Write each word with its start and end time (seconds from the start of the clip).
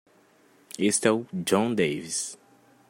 Este 0.79 1.07
é 1.07 1.11
o 1.11 1.27
Jon 1.31 1.75
Davis. 1.75 2.35